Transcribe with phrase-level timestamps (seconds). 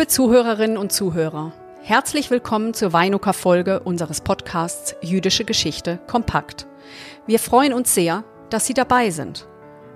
[0.00, 1.52] Liebe Zuhörerinnen und Zuhörer,
[1.82, 6.66] herzlich willkommen zur Weinuka-Folge unseres Podcasts Jüdische Geschichte kompakt.
[7.26, 9.46] Wir freuen uns sehr, dass Sie dabei sind.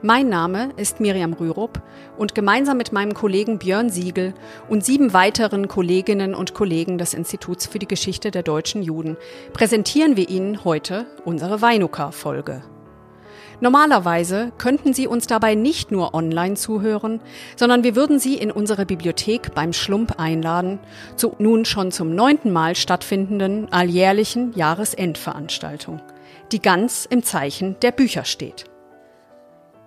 [0.03, 1.81] Mein Name ist Miriam Rürup
[2.19, 4.35] und gemeinsam mit meinem Kollegen Björn Siegel
[4.69, 9.17] und sieben weiteren Kolleginnen und Kollegen des Instituts für die Geschichte der deutschen Juden
[9.55, 12.63] präsentieren wir Ihnen heute unsere Weinuka-Folge.
[13.61, 17.21] Normalerweise könnten Sie uns dabei nicht nur online zuhören,
[17.57, 20.81] sondern wir würden Sie in unsere Bibliothek beim Schlump einladen,
[21.17, 26.01] zu nun schon zum neunten Mal stattfindenden alljährlichen Jahresendveranstaltung,
[26.53, 28.65] die ganz im Zeichen der Bücher steht.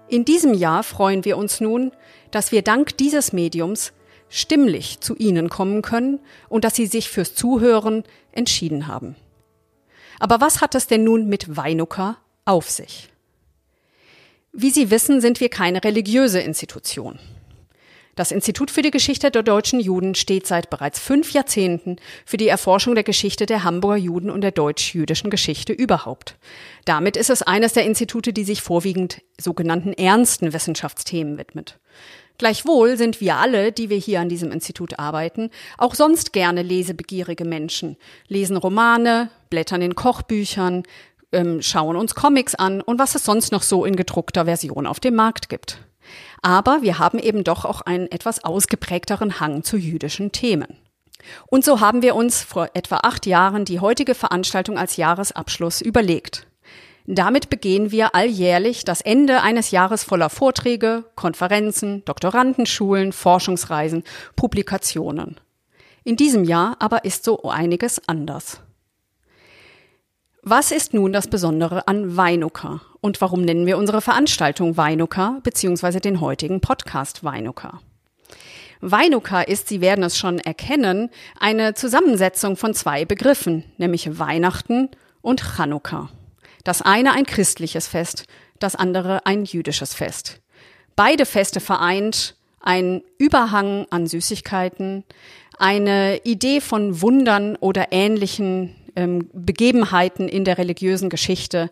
[0.08, 1.92] In diesem Jahr freuen wir uns nun,
[2.32, 3.92] dass wir dank dieses Mediums
[4.30, 9.16] stimmlich zu Ihnen kommen können und dass Sie sich fürs Zuhören entschieden haben.
[10.20, 13.10] Aber was hat es denn nun mit Weinuka auf sich?
[14.52, 17.20] Wie Sie wissen, sind wir keine religiöse Institution.
[18.18, 22.48] Das Institut für die Geschichte der deutschen Juden steht seit bereits fünf Jahrzehnten für die
[22.48, 26.36] Erforschung der Geschichte der Hamburger Juden und der deutsch-jüdischen Geschichte überhaupt.
[26.86, 31.78] Damit ist es eines der Institute, die sich vorwiegend sogenannten ernsten Wissenschaftsthemen widmet.
[32.40, 37.46] Gleichwohl sind wir alle, die wir hier an diesem Institut arbeiten, auch sonst gerne lesebegierige
[37.46, 40.84] Menschen, lesen Romane, blättern in Kochbüchern,
[41.32, 45.00] ähm, schauen uns Comics an und was es sonst noch so in gedruckter Version auf
[45.00, 45.80] dem Markt gibt.
[46.42, 50.78] Aber wir haben eben doch auch einen etwas ausgeprägteren Hang zu jüdischen Themen.
[51.48, 56.48] Und so haben wir uns vor etwa acht Jahren die heutige Veranstaltung als Jahresabschluss überlegt.
[57.06, 64.04] Damit begehen wir alljährlich das Ende eines Jahres voller Vorträge, Konferenzen, Doktorandenschulen, Forschungsreisen,
[64.36, 65.40] Publikationen.
[66.04, 68.62] In diesem Jahr aber ist so einiges anders.
[70.50, 76.00] Was ist nun das Besondere an Weinuka und warum nennen wir unsere Veranstaltung Weinuka bzw.
[76.00, 77.82] den heutigen Podcast Weinuka?
[78.80, 84.88] Weinuka ist, Sie werden es schon erkennen, eine Zusammensetzung von zwei Begriffen, nämlich Weihnachten
[85.22, 86.08] und Chanukka.
[86.64, 88.24] Das eine ein christliches Fest,
[88.58, 90.40] das andere ein jüdisches Fest.
[90.96, 95.04] Beide Feste vereint ein Überhang an Süßigkeiten,
[95.60, 101.70] eine Idee von Wundern oder ähnlichen ähm, Begebenheiten in der religiösen Geschichte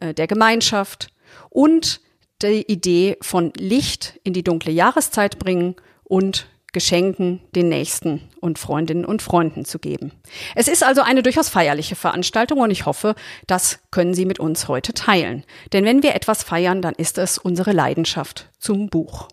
[0.00, 1.08] äh, der Gemeinschaft
[1.50, 2.00] und
[2.40, 5.74] die Idee von Licht in die dunkle Jahreszeit bringen
[6.04, 10.12] und Geschenken den Nächsten und Freundinnen und Freunden zu geben.
[10.54, 13.14] Es ist also eine durchaus feierliche Veranstaltung und ich hoffe,
[13.46, 15.44] das können Sie mit uns heute teilen.
[15.72, 19.28] Denn wenn wir etwas feiern, dann ist es unsere Leidenschaft zum Buch.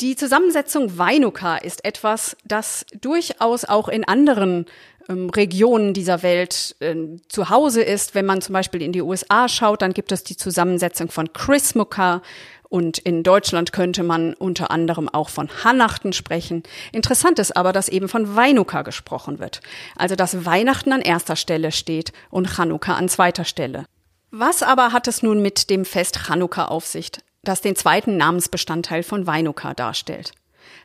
[0.00, 4.66] Die Zusammensetzung Weinuka ist etwas, das durchaus auch in anderen
[5.08, 6.94] ähm, Regionen dieser Welt äh,
[7.28, 8.14] zu Hause ist.
[8.14, 12.20] Wenn man zum Beispiel in die USA schaut, dann gibt es die Zusammensetzung von Chrismukkah
[12.68, 16.62] und in Deutschland könnte man unter anderem auch von Hannachten sprechen.
[16.92, 19.60] Interessant ist aber, dass eben von Weinuka gesprochen wird.
[19.96, 23.86] Also dass Weihnachten an erster Stelle steht und Chanukka an zweiter Stelle.
[24.30, 27.12] Was aber hat es nun mit dem Fest Chanukka auf sich,
[27.48, 30.32] das den zweiten Namensbestandteil von Weinuka darstellt?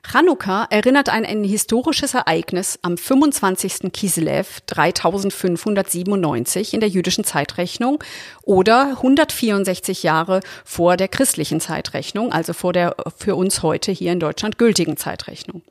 [0.03, 3.93] Chanukka erinnert an ein historisches Ereignis am 25.
[3.93, 8.03] Kislev 3597 in der jüdischen Zeitrechnung
[8.43, 14.19] oder 164 Jahre vor der christlichen Zeitrechnung, also vor der für uns heute hier in
[14.19, 15.61] Deutschland gültigen Zeitrechnung.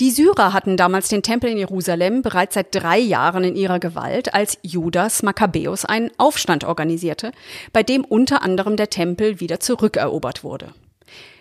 [0.00, 4.34] Die Syrer hatten damals den Tempel in Jerusalem bereits seit drei Jahren in ihrer Gewalt,
[4.34, 7.30] als Judas Makkabäus einen Aufstand organisierte,
[7.72, 10.74] bei dem unter anderem der Tempel wieder zurückerobert wurde.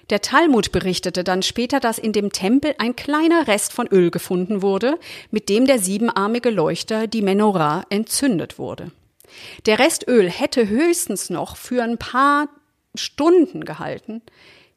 [0.10, 4.62] Der Talmud berichtete dann später, dass in dem Tempel ein kleiner Rest von Öl gefunden
[4.62, 4.98] wurde,
[5.32, 8.92] mit dem der siebenarmige Leuchter, die Menorah, entzündet wurde.
[9.66, 12.48] Der Rest Öl hätte höchstens noch für ein paar
[12.96, 14.22] Stunden gehalten,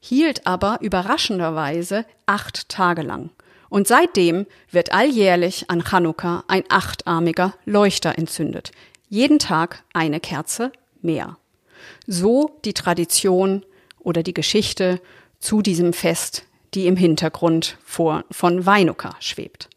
[0.00, 3.30] hielt aber überraschenderweise acht Tage lang.
[3.68, 8.72] Und seitdem wird alljährlich an Chanukka ein achtarmiger Leuchter entzündet.
[9.08, 10.72] Jeden Tag eine Kerze
[11.02, 11.36] mehr.
[12.06, 13.64] So die Tradition
[14.00, 15.00] oder die Geschichte
[15.40, 16.44] zu diesem Fest,
[16.74, 19.69] die im Hintergrund vor, von Weinuka schwebt.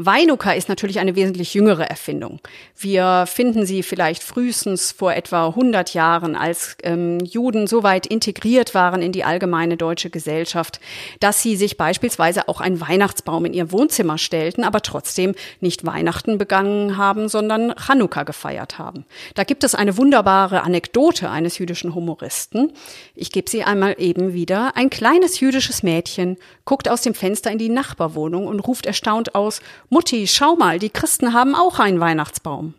[0.00, 2.38] Weinuka ist natürlich eine wesentlich jüngere Erfindung.
[2.76, 8.76] Wir finden sie vielleicht frühestens vor etwa 100 Jahren, als ähm, Juden so weit integriert
[8.76, 10.78] waren in die allgemeine deutsche Gesellschaft,
[11.18, 16.38] dass sie sich beispielsweise auch einen Weihnachtsbaum in ihr Wohnzimmer stellten, aber trotzdem nicht Weihnachten
[16.38, 19.04] begangen haben, sondern Chanukka gefeiert haben.
[19.34, 22.72] Da gibt es eine wunderbare Anekdote eines jüdischen Humoristen.
[23.16, 24.76] Ich gebe sie einmal eben wieder.
[24.76, 29.60] Ein kleines jüdisches Mädchen guckt aus dem Fenster in die Nachbarwohnung und ruft erstaunt aus,
[29.90, 32.74] Mutti, schau mal, die Christen haben auch einen Weihnachtsbaum.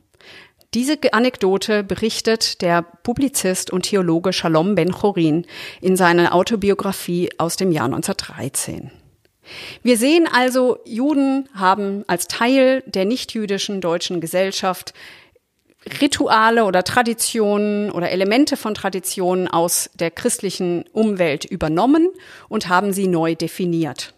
[0.75, 5.47] Diese Anekdote berichtet der Publizist und Theologe Shalom Ben-Chorin
[5.81, 8.91] in seiner Autobiografie aus dem Jahr 1913.
[9.81, 14.93] Wir sehen also, Juden haben als Teil der nichtjüdischen deutschen Gesellschaft
[16.01, 22.09] Rituale oder Traditionen oder Elemente von Traditionen aus der christlichen Umwelt übernommen
[22.49, 24.13] und haben sie neu definiert.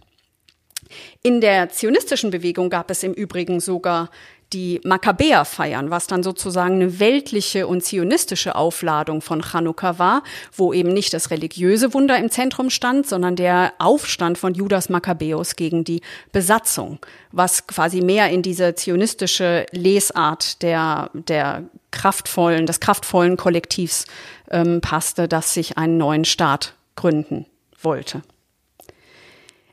[1.24, 4.10] In der zionistischen Bewegung gab es im Übrigen sogar
[4.54, 10.24] die Makkabäer feiern, was dann sozusagen eine weltliche und zionistische Aufladung von Chanukka war,
[10.54, 15.56] wo eben nicht das religiöse Wunder im Zentrum stand, sondern der Aufstand von Judas Makkabäus
[15.56, 16.02] gegen die
[16.32, 17.00] Besatzung,
[17.32, 24.06] was quasi mehr in diese zionistische Lesart der, der kraftvollen, des kraftvollen Kollektivs
[24.50, 27.46] ähm, passte, das sich einen neuen Staat gründen
[27.82, 28.22] wollte.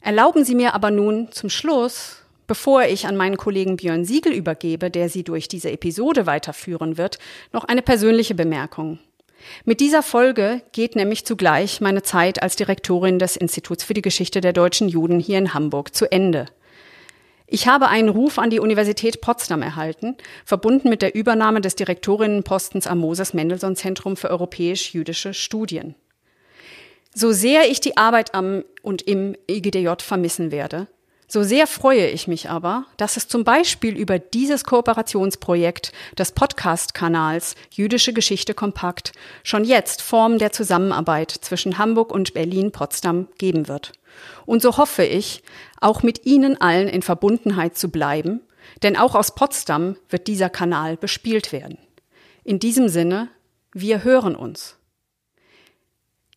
[0.00, 4.90] Erlauben Sie mir aber nun zum Schluss Bevor ich an meinen Kollegen Björn Siegel übergebe,
[4.90, 7.18] der Sie durch diese Episode weiterführen wird,
[7.52, 8.98] noch eine persönliche Bemerkung.
[9.66, 14.40] Mit dieser Folge geht nämlich zugleich meine Zeit als Direktorin des Instituts für die Geschichte
[14.40, 16.46] der deutschen Juden hier in Hamburg zu Ende.
[17.46, 20.16] Ich habe einen Ruf an die Universität Potsdam erhalten,
[20.46, 25.94] verbunden mit der Übernahme des Direktorinnenpostens am Moses Mendelssohn Zentrum für europäisch-jüdische Studien.
[27.14, 30.88] So sehr ich die Arbeit am und im IGDJ vermissen werde,
[31.30, 37.54] so sehr freue ich mich aber, dass es zum Beispiel über dieses Kooperationsprojekt des Podcast-Kanals
[37.70, 39.12] Jüdische Geschichte kompakt
[39.44, 43.92] schon jetzt Formen der Zusammenarbeit zwischen Hamburg und Berlin-Potsdam geben wird.
[44.46, 45.42] Und so hoffe ich,
[45.82, 48.40] auch mit Ihnen allen in Verbundenheit zu bleiben,
[48.82, 51.76] denn auch aus Potsdam wird dieser Kanal bespielt werden.
[52.42, 53.28] In diesem Sinne,
[53.74, 54.77] wir hören uns.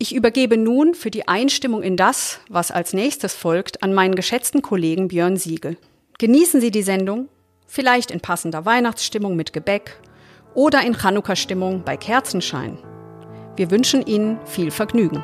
[0.01, 4.63] Ich übergebe nun für die Einstimmung in das, was als nächstes folgt, an meinen geschätzten
[4.63, 5.77] Kollegen Björn Siegel.
[6.17, 7.29] Genießen Sie die Sendung,
[7.67, 9.95] vielleicht in passender Weihnachtsstimmung mit Gebäck
[10.55, 12.79] oder in Chanukka-Stimmung bei Kerzenschein.
[13.55, 15.23] Wir wünschen Ihnen viel Vergnügen.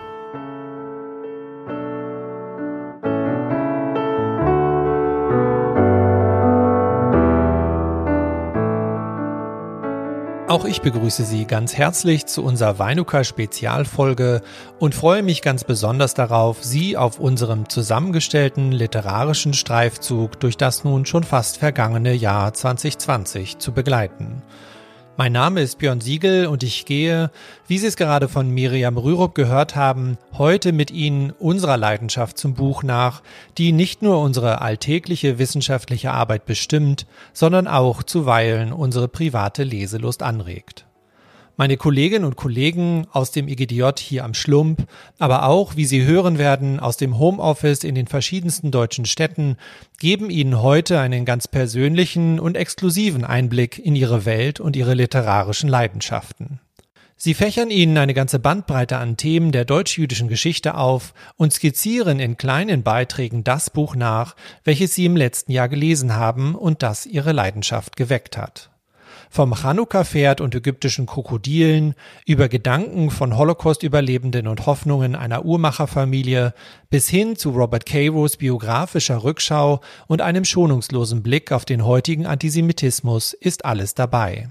[10.48, 14.42] Auch ich begrüße Sie ganz herzlich zu unserer Weinuka Spezialfolge
[14.80, 21.06] und freue mich ganz besonders darauf, Sie auf unserem zusammengestellten literarischen Streifzug durch das nun
[21.06, 24.42] schon fast vergangene Jahr 2020 zu begleiten.
[25.20, 27.32] Mein Name ist Björn Siegel und ich gehe,
[27.68, 32.54] wie Sie es gerade von Miriam Rürup gehört haben, heute mit Ihnen unserer Leidenschaft zum
[32.54, 33.24] Buch nach,
[33.58, 40.87] die nicht nur unsere alltägliche wissenschaftliche Arbeit bestimmt, sondern auch zuweilen unsere private Leselust anregt.
[41.60, 44.88] Meine Kolleginnen und Kollegen aus dem IGDJ hier am Schlump,
[45.18, 49.58] aber auch, wie Sie hören werden, aus dem Homeoffice in den verschiedensten deutschen Städten,
[50.00, 55.68] geben Ihnen heute einen ganz persönlichen und exklusiven Einblick in Ihre Welt und Ihre literarischen
[55.68, 56.60] Leidenschaften.
[57.16, 62.38] Sie fächern Ihnen eine ganze Bandbreite an Themen der deutsch-jüdischen Geschichte auf und skizzieren in
[62.38, 67.32] kleinen Beiträgen das Buch nach, welches Sie im letzten Jahr gelesen haben und das Ihre
[67.32, 68.70] Leidenschaft geweckt hat.
[69.30, 71.96] Vom Chanukka-Pferd und ägyptischen Krokodilen
[72.26, 76.54] über Gedanken von Holocaust-Überlebenden und Hoffnungen einer Uhrmacherfamilie
[76.90, 83.34] bis hin zu Robert Cairos biografischer Rückschau und einem schonungslosen Blick auf den heutigen Antisemitismus
[83.34, 84.50] ist alles dabei.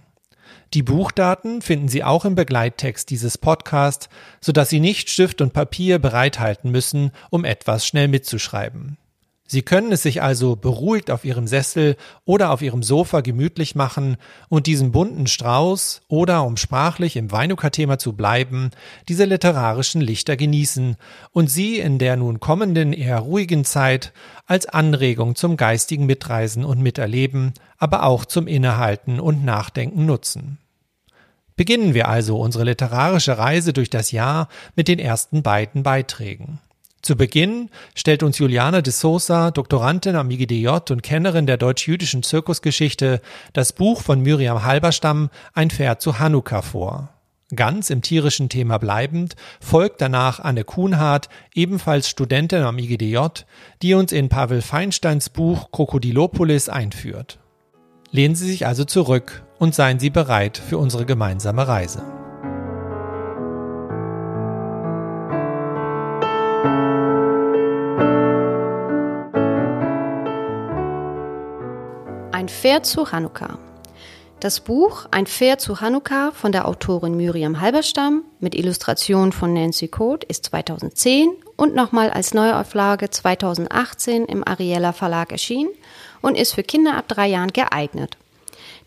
[0.75, 4.09] Die Buchdaten finden Sie auch im Begleittext dieses Podcasts,
[4.41, 8.99] sodass Sie nicht Stift und Papier bereithalten müssen, um etwas schnell mitzuschreiben.
[9.49, 14.17] Sie können es sich also beruhigt auf Ihrem Sessel oder auf Ihrem Sofa gemütlich machen
[14.49, 18.71] und diesen bunten Strauß oder, um sprachlich im Weinuka-Thema zu bleiben,
[19.09, 20.97] diese literarischen Lichter genießen
[21.31, 24.13] und sie in der nun kommenden eher ruhigen Zeit
[24.47, 30.59] als Anregung zum geistigen Mitreisen und Miterleben, aber auch zum Innehalten und Nachdenken nutzen.
[31.55, 36.59] Beginnen wir also unsere literarische Reise durch das Jahr mit den ersten beiden Beiträgen.
[37.07, 43.21] Zu Beginn stellt uns Juliane de Sosa, Doktorandin am IGDJ und Kennerin der deutsch-jüdischen Zirkusgeschichte,
[43.53, 47.11] das Buch von Miriam Halberstam Ein Pferd zu Hanukkah vor.
[47.55, 53.19] Ganz im tierischen Thema bleibend folgt danach Anne Kuhnhardt, ebenfalls Studentin am IGDJ,
[53.83, 57.39] die uns in Pavel Feinsteins Buch Krokodilopolis einführt.
[58.11, 62.26] Lehnen Sie sich also zurück und seien Sie bereit für unsere gemeinsame Reise.
[72.47, 73.59] Ein Pferd zu Hanukkah.
[74.39, 79.89] Das Buch Ein Pferd zu Hanukkah von der Autorin Miriam Halberstam mit Illustration von Nancy
[79.89, 85.71] Code ist 2010 und nochmal als Neuauflage 2018 im Ariella Verlag erschienen
[86.23, 88.17] und ist für Kinder ab drei Jahren geeignet.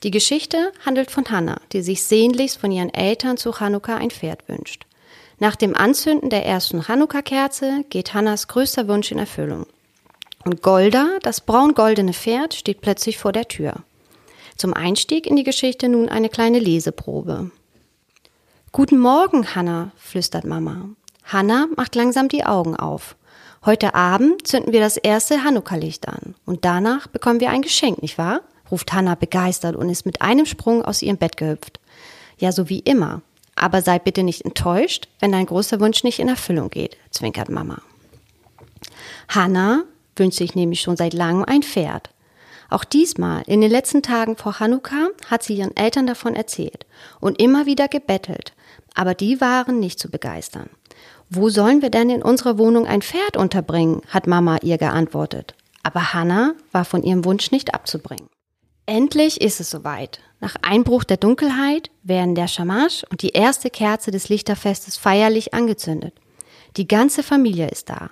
[0.03, 4.47] Die Geschichte handelt von Hannah, die sich sehnlichst von ihren Eltern zu Hanukkah ein Pferd
[4.47, 4.85] wünscht.
[5.37, 9.65] Nach dem Anzünden der ersten Hanukkah-Kerze geht Hannas größter Wunsch in Erfüllung.
[10.45, 13.83] Und Golda, das braun-goldene Pferd, steht plötzlich vor der Tür.
[14.55, 17.51] Zum Einstieg in die Geschichte nun eine kleine Leseprobe.
[18.71, 20.89] Guten Morgen, Hanna, flüstert Mama.
[21.23, 23.15] Hanna macht langsam die Augen auf.
[23.65, 28.17] Heute Abend zünden wir das erste Hanukkah-Licht an und danach bekommen wir ein Geschenk, nicht
[28.17, 28.41] wahr?
[28.71, 31.79] ruft Hanna begeistert und ist mit einem Sprung aus ihrem Bett gehüpft.
[32.37, 33.21] Ja, so wie immer.
[33.55, 37.81] Aber sei bitte nicht enttäuscht, wenn dein großer Wunsch nicht in Erfüllung geht, zwinkert Mama.
[39.27, 39.83] Hanna
[40.19, 42.09] wünscht sich nämlich schon seit langem ein Pferd.
[42.69, 46.85] Auch diesmal, in den letzten Tagen vor Hanukkah, hat sie ihren Eltern davon erzählt
[47.19, 48.53] und immer wieder gebettelt,
[48.93, 50.69] aber die waren nicht zu begeistern.
[51.29, 54.01] Wo sollen wir denn in unserer Wohnung ein Pferd unterbringen?
[54.09, 55.55] hat Mama ihr geantwortet.
[55.83, 58.27] Aber Hannah war von ihrem Wunsch nicht abzubringen.
[58.85, 60.19] Endlich ist es soweit.
[60.39, 66.15] Nach Einbruch der Dunkelheit werden der Schamasch und die erste Kerze des Lichterfestes feierlich angezündet.
[66.77, 68.09] Die ganze Familie ist da.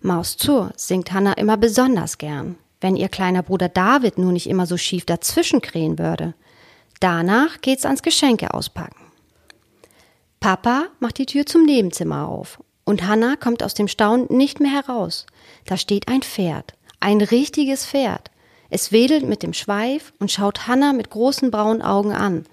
[0.00, 4.66] Maus zur singt Hannah immer besonders gern, wenn ihr kleiner Bruder David nur nicht immer
[4.66, 6.34] so schief dazwischen krähen würde.
[7.00, 8.96] Danach geht's ans Geschenke auspacken.
[10.40, 14.70] Papa macht die Tür zum Nebenzimmer auf und Hannah kommt aus dem Staunen nicht mehr
[14.70, 15.26] heraus.
[15.66, 18.30] Da steht ein Pferd, ein richtiges Pferd.
[18.70, 22.44] Es wedelt mit dem Schweif und schaut Hannah mit großen braunen Augen an.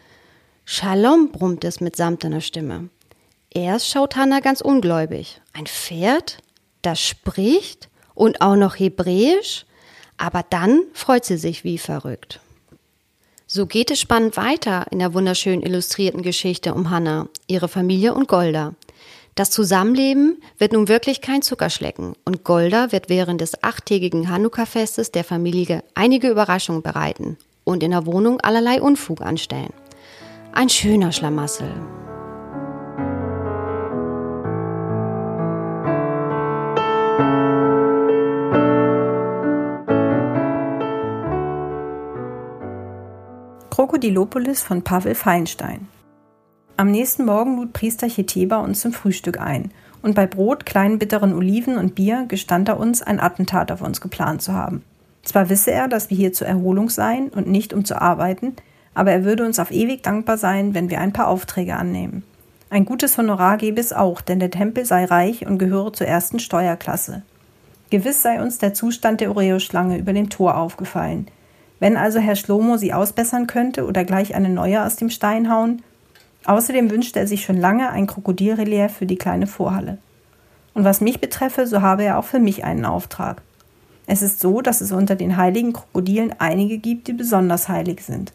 [0.66, 2.90] Shalom, brummt es mit samtener Stimme.
[3.52, 5.42] Erst schaut Hannah ganz ungläubig.
[5.54, 6.40] Ein Pferd?
[6.86, 7.90] Das spricht?
[8.14, 9.66] Und auch noch Hebräisch?
[10.18, 12.40] Aber dann freut sie sich wie verrückt.
[13.48, 18.28] So geht es spannend weiter in der wunderschön illustrierten Geschichte um Hannah, ihre Familie und
[18.28, 18.76] Golda.
[19.34, 25.24] Das Zusammenleben wird nun wirklich kein Zuckerschlecken und Golda wird während des achttägigen Hanukkah-Festes der
[25.24, 29.74] Familie einige Überraschungen bereiten und in der Wohnung allerlei Unfug anstellen.
[30.54, 31.74] Ein schöner Schlamassel.
[43.76, 45.90] Krokodilopolis von Pavel Feinstein.
[46.78, 49.70] Am nächsten Morgen lud Priester Cheteba uns zum Frühstück ein,
[50.02, 54.00] und bei Brot, kleinen bitteren Oliven und Bier gestand er uns, ein Attentat auf uns
[54.00, 54.82] geplant zu haben.
[55.24, 58.54] Zwar wisse er, dass wir hier zur Erholung seien und nicht um zu arbeiten,
[58.94, 62.24] aber er würde uns auf ewig dankbar sein, wenn wir ein paar Aufträge annehmen.
[62.70, 66.40] Ein gutes Honorar gebe es auch, denn der Tempel sei reich und gehöre zur ersten
[66.40, 67.24] Steuerklasse.
[67.90, 71.28] Gewiss sei uns der Zustand der Oreo-Schlange über dem Tor aufgefallen,
[71.80, 75.82] wenn also Herr Schlomo sie ausbessern könnte oder gleich eine neue aus dem Stein hauen.
[76.46, 79.98] Außerdem wünschte er sich schon lange ein Krokodilrelief für die kleine Vorhalle.
[80.74, 83.42] Und was mich betreffe, so habe er auch für mich einen Auftrag.
[84.08, 88.32] Es ist so, dass es unter den heiligen Krokodilen einige gibt, die besonders heilig sind.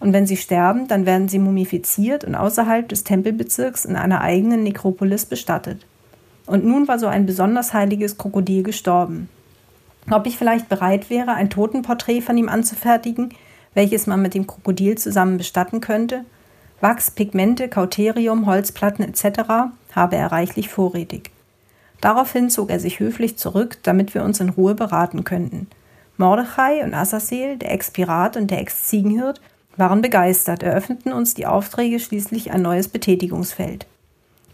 [0.00, 4.62] Und wenn sie sterben, dann werden sie mumifiziert und außerhalb des Tempelbezirks in einer eigenen
[4.62, 5.86] Nekropolis bestattet.
[6.46, 9.30] Und nun war so ein besonders heiliges Krokodil gestorben
[10.10, 13.30] ob ich vielleicht bereit wäre, ein Totenporträt von ihm anzufertigen,
[13.74, 16.24] welches man mit dem Krokodil zusammen bestatten könnte.
[16.80, 19.72] Wachs, Pigmente, Kauterium, Holzplatten etc.
[19.92, 21.30] habe er reichlich vorrätig.
[22.00, 25.68] Daraufhin zog er sich höflich zurück, damit wir uns in Ruhe beraten könnten.
[26.16, 29.40] Mordechai und Asasel, der Ex-Pirat und der Ex-Ziegenhirt,
[29.76, 33.86] waren begeistert, eröffneten uns die Aufträge schließlich ein neues Betätigungsfeld.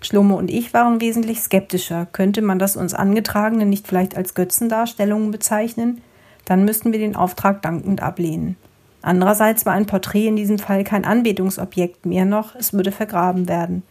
[0.00, 2.06] Schlomo und ich waren wesentlich skeptischer.
[2.12, 6.00] Könnte man das uns angetragene nicht vielleicht als Götzendarstellungen bezeichnen?
[6.46, 8.56] Dann müssten wir den Auftrag dankend ablehnen.
[9.02, 13.82] Andererseits war ein Porträt in diesem Fall kein Anbetungsobjekt mehr noch, es würde vergraben werden.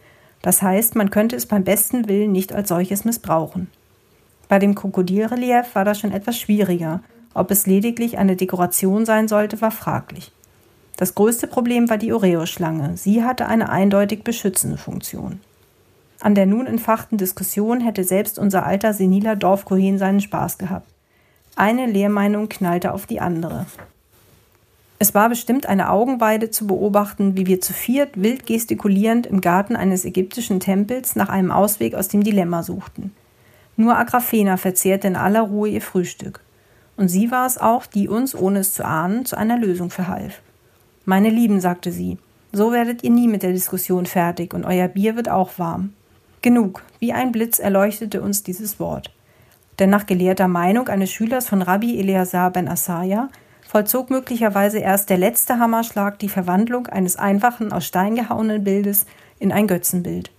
[0.42, 3.68] Das heißt, man könnte es beim besten Willen nicht als solches missbrauchen.
[4.48, 7.02] Bei dem Krokodilrelief war das schon etwas schwieriger.
[7.34, 10.32] Ob es lediglich eine Dekoration sein sollte, war fraglich.
[10.96, 12.96] Das größte Problem war die Oreo-Schlange.
[12.96, 15.40] Sie hatte eine eindeutig beschützende Funktion.
[16.20, 20.86] An der nun entfachten Diskussion hätte selbst unser alter seniler Dorfkohen seinen Spaß gehabt.
[21.56, 23.66] Eine Lehrmeinung knallte auf die andere.
[24.98, 29.76] Es war bestimmt eine Augenweide zu beobachten, wie wir zu viert wild gestikulierend im Garten
[29.76, 33.14] eines ägyptischen Tempels nach einem Ausweg aus dem Dilemma suchten.
[33.76, 36.40] Nur Agrafena verzehrte in aller Ruhe ihr Frühstück.
[36.98, 40.42] Und sie war es auch, die uns, ohne es zu ahnen, zu einer Lösung verhalf.
[41.06, 42.18] Meine Lieben, sagte sie,
[42.52, 45.94] so werdet ihr nie mit der Diskussion fertig und euer Bier wird auch warm.
[46.42, 49.12] Genug, wie ein Blitz erleuchtete uns dieses Wort.
[49.78, 53.28] Denn nach gelehrter Meinung eines Schülers von Rabbi Eleazar ben Asaya
[53.68, 59.04] vollzog möglicherweise erst der letzte Hammerschlag die Verwandlung eines einfachen, aus Stein gehauenen Bildes
[59.38, 60.30] in ein Götzenbild.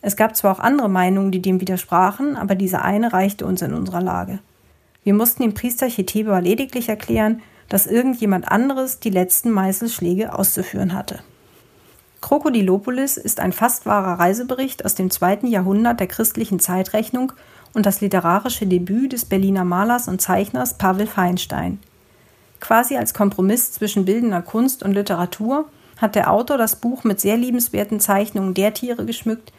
[0.00, 3.74] Es gab zwar auch andere Meinungen, die dem widersprachen, aber diese eine reichte uns in
[3.74, 4.38] unserer Lage.
[5.02, 11.20] Wir mussten dem Priester Cheteba lediglich erklären, dass irgendjemand anderes die letzten Meißelschläge auszuführen hatte.
[12.24, 17.34] Krokodilopolis ist ein fast wahrer Reisebericht aus dem zweiten Jahrhundert der christlichen Zeitrechnung
[17.74, 21.80] und das literarische Debüt des Berliner Malers und Zeichners Pavel Feinstein.
[22.60, 25.66] Quasi als Kompromiss zwischen bildender Kunst und Literatur
[25.98, 29.52] hat der Autor das Buch mit sehr liebenswerten Zeichnungen der Tiere geschmückt,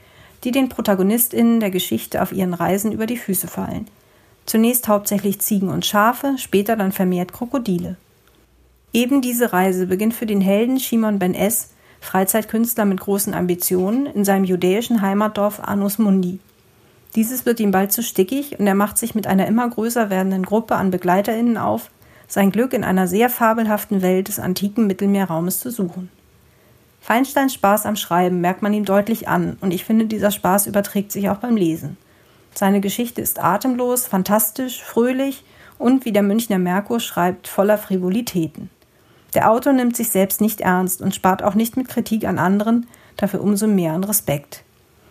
[0.43, 3.87] die den ProtagonistInnen der Geschichte auf ihren Reisen über die Füße fallen.
[4.47, 7.95] Zunächst hauptsächlich Ziegen und Schafe, später dann vermehrt Krokodile.
[8.91, 11.69] Eben diese Reise beginnt für den Helden Shimon Ben S.,
[12.05, 16.39] Freizeitkünstler mit großen Ambitionen, in seinem judäischen Heimatdorf Anus Mundi.
[17.15, 20.43] Dieses wird ihm bald zu stickig und er macht sich mit einer immer größer werdenden
[20.43, 21.89] Gruppe an BegleiterInnen auf,
[22.27, 26.09] sein Glück in einer sehr fabelhaften Welt des antiken Mittelmeerraumes zu suchen.
[27.01, 31.11] Feinsteins Spaß am Schreiben merkt man ihm deutlich an und ich finde, dieser Spaß überträgt
[31.11, 31.97] sich auch beim Lesen.
[32.53, 35.43] Seine Geschichte ist atemlos, fantastisch, fröhlich
[35.77, 38.69] und, wie der Münchner Merkur schreibt, voller Frivolitäten.
[39.35, 42.87] Der Autor nimmt sich selbst nicht ernst und spart auch nicht mit Kritik an anderen,
[43.17, 44.63] dafür umso mehr an Respekt.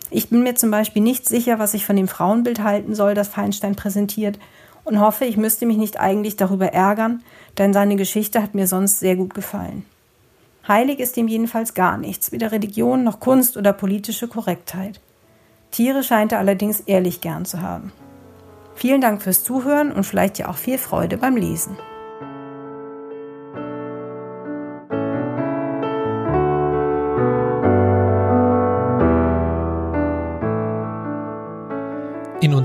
[0.09, 3.27] Ich bin mir zum Beispiel nicht sicher, was ich von dem Frauenbild halten soll, das
[3.27, 4.39] Feinstein präsentiert,
[4.83, 7.23] und hoffe, ich müsste mich nicht eigentlich darüber ärgern,
[7.57, 9.83] denn seine Geschichte hat mir sonst sehr gut gefallen.
[10.67, 14.99] Heilig ist ihm jedenfalls gar nichts, weder Religion noch Kunst oder politische Korrektheit.
[15.71, 17.91] Tiere scheint er allerdings ehrlich gern zu haben.
[18.75, 21.77] Vielen Dank fürs Zuhören und vielleicht ja auch viel Freude beim Lesen.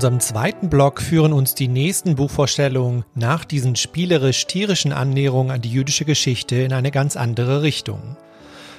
[0.01, 6.05] Unserem zweiten Blog führen uns die nächsten Buchvorstellungen nach diesen spielerisch-tierischen Annäherungen an die jüdische
[6.05, 8.17] Geschichte in eine ganz andere Richtung.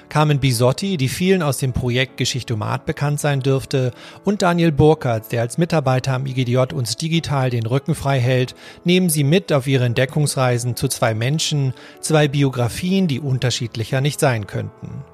[0.09, 3.93] Carmen Bisotti, die vielen aus dem Projekt Geschichtomat bekannt sein dürfte,
[4.25, 9.09] und Daniel Burkhardt, der als Mitarbeiter am IGDJ uns digital den Rücken frei hält, nehmen
[9.09, 15.05] sie mit auf ihre Entdeckungsreisen zu zwei Menschen, zwei Biografien, die unterschiedlicher nicht sein könnten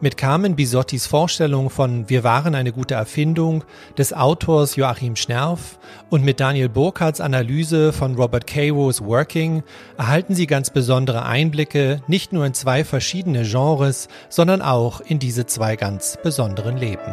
[0.00, 3.64] mit Carmen Bisottis Vorstellung von Wir waren eine gute Erfindung
[3.96, 5.78] des Autors Joachim Schnerf
[6.10, 9.62] und mit Daniel Burkhardts Analyse von Robert Caro's Working
[9.96, 15.46] erhalten Sie ganz besondere Einblicke nicht nur in zwei verschiedene Genres, sondern auch in diese
[15.46, 17.12] zwei ganz besonderen Leben.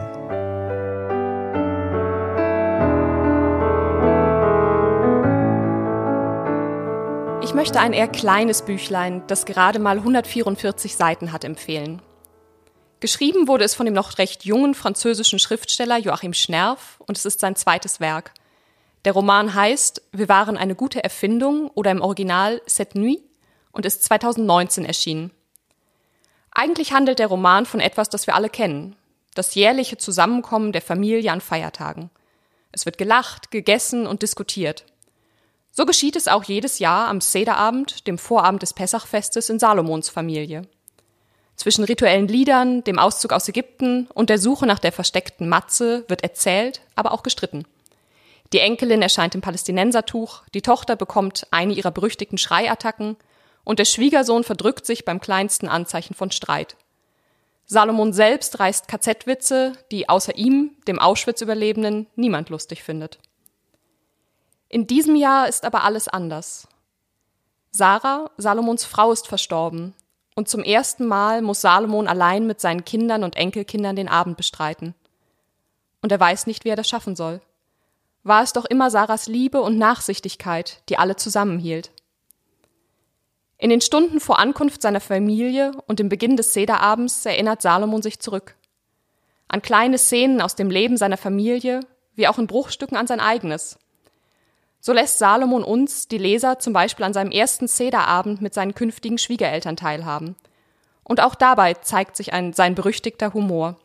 [7.44, 12.02] Ich möchte ein eher kleines Büchlein, das gerade mal 144 Seiten hat, empfehlen.
[13.04, 17.42] Geschrieben wurde es von dem noch recht jungen französischen Schriftsteller Joachim Schnerf und es ist
[17.42, 18.32] sein zweites Werk.
[19.04, 23.22] Der Roman heißt Wir waren eine gute Erfindung oder im Original Cette Nuit
[23.74, 25.32] und ist 2019 erschienen.
[26.52, 28.96] Eigentlich handelt der Roman von etwas, das wir alle kennen.
[29.36, 32.10] Das jährliche Zusammenkommen der Familie an Feiertagen.
[32.72, 34.86] Es wird gelacht, gegessen und diskutiert.
[35.74, 40.70] So geschieht es auch jedes Jahr am Sederabend, dem Vorabend des Pessachfestes in Salomons Familie.
[41.56, 46.24] Zwischen rituellen Liedern, dem Auszug aus Ägypten und der Suche nach der versteckten Matze wird
[46.24, 47.66] erzählt, aber auch gestritten.
[48.54, 53.18] Die Enkelin erscheint im Palästinensertuch, die Tochter bekommt eine ihrer berüchtigten Schreiattacken
[53.64, 56.76] und der Schwiegersohn verdrückt sich beim kleinsten Anzeichen von Streit.
[57.66, 63.20] Salomon selbst reißt KZ-Witze, die außer ihm, dem Auschwitz-Überlebenden, niemand lustig findet.
[64.70, 66.68] In diesem Jahr ist aber alles anders.
[67.72, 69.96] Sarah, Salomons Frau, ist verstorben
[70.36, 74.96] und zum ersten Mal muss Salomon allein mit seinen Kindern und Enkelkindern den Abend bestreiten.
[76.02, 77.42] Und er weiß nicht, wie er das schaffen soll.
[78.24, 81.92] War es doch immer Sarahs Liebe und Nachsichtigkeit, die alle zusammenhielt.
[83.58, 88.20] In den Stunden vor Ankunft seiner Familie und dem Beginn des Sederabends erinnert Salomon sich
[88.20, 88.56] zurück.
[89.48, 91.82] An kleine Szenen aus dem Leben seiner Familie,
[92.16, 93.78] wie auch in Bruchstücken an sein eigenes.
[94.86, 99.18] So lässt Salomon uns, die Leser, zum Beispiel an seinem ersten Sederabend mit seinen künftigen
[99.18, 100.36] Schwiegereltern teilhaben.
[101.06, 103.78] Und auch dabei zeigt sich ein, sein berüchtigter Humor.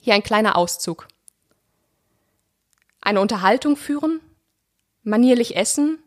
[0.00, 1.06] Hier ein kleiner Auszug.
[3.02, 4.20] Eine Unterhaltung führen,
[5.02, 5.98] manierlich essen,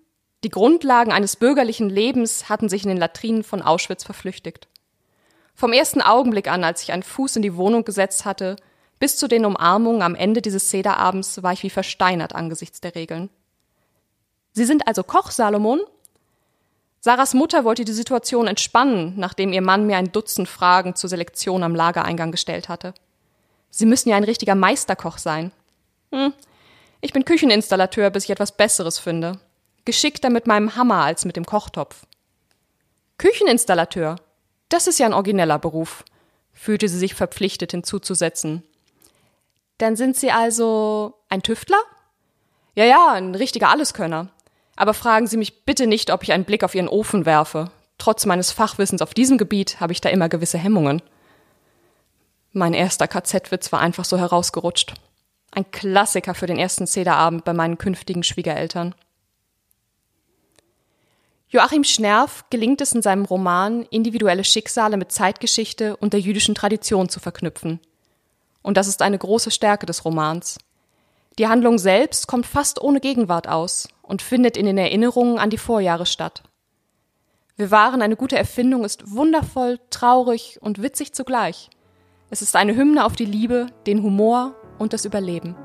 [0.43, 4.67] die Grundlagen eines bürgerlichen Lebens hatten sich in den Latrinen von Auschwitz verflüchtigt.
[5.53, 8.55] Vom ersten Augenblick an, als ich einen Fuß in die Wohnung gesetzt hatte,
[8.97, 13.29] bis zu den Umarmungen am Ende dieses Sederabends war ich wie versteinert angesichts der Regeln.
[14.59, 15.79] Sie sind also Koch, Salomon?
[16.99, 21.63] Sarahs Mutter wollte die Situation entspannen, nachdem ihr Mann mir ein Dutzend Fragen zur Selektion
[21.63, 22.93] am Lagereingang gestellt hatte.
[23.69, 25.53] Sie müssen ja ein richtiger Meisterkoch sein.
[26.11, 26.33] Hm,
[26.99, 29.39] ich bin Kücheninstallateur, bis ich etwas Besseres finde.
[29.85, 32.05] Geschickter mit meinem Hammer als mit dem Kochtopf.
[33.17, 34.17] Kücheninstallateur?
[34.67, 36.03] Das ist ja ein origineller Beruf,
[36.51, 38.63] fühlte sie sich verpflichtet hinzuzusetzen.
[39.77, 41.79] Dann sind Sie also ein Tüftler?
[42.75, 44.27] Ja, ja, ein richtiger Alleskönner.
[44.79, 47.69] Aber fragen Sie mich bitte nicht, ob ich einen Blick auf Ihren Ofen werfe.
[47.97, 51.01] Trotz meines Fachwissens auf diesem Gebiet habe ich da immer gewisse Hemmungen.
[52.53, 54.93] Mein erster KZ-Witz war einfach so herausgerutscht.
[55.51, 58.95] Ein Klassiker für den ersten Zederabend bei meinen künftigen Schwiegereltern.
[61.49, 67.09] Joachim Schnerf gelingt es in seinem Roman, individuelle Schicksale mit Zeitgeschichte und der jüdischen Tradition
[67.09, 67.81] zu verknüpfen.
[68.61, 70.57] Und das ist eine große Stärke des Romans.
[71.39, 75.57] Die Handlung selbst kommt fast ohne Gegenwart aus und findet in den Erinnerungen an die
[75.57, 76.43] Vorjahre statt.
[77.55, 81.69] Wir waren eine gute Erfindung ist wundervoll, traurig und witzig zugleich.
[82.29, 85.55] Es ist eine Hymne auf die Liebe, den Humor und das Überleben.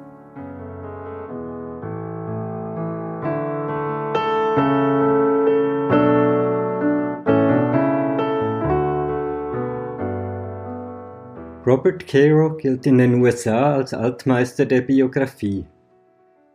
[11.75, 15.65] Robert Caro gilt in den USA als Altmeister der Biografie.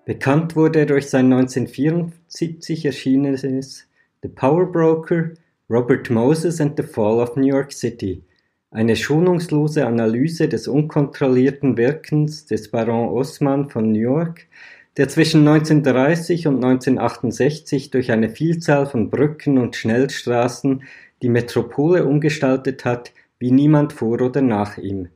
[0.05, 3.85] Bekannt wurde er durch sein 1974 erschienenes
[4.23, 5.31] The Power Broker,
[5.69, 8.23] Robert Moses and the Fall of New York City,
[8.71, 14.47] eine schonungslose Analyse des unkontrollierten Wirkens des Baron Osman von New York,
[14.95, 20.83] der zwischen 1930 und 1968 durch eine Vielzahl von Brücken und Schnellstraßen
[21.21, 25.09] die Metropole umgestaltet hat, wie niemand vor oder nach ihm.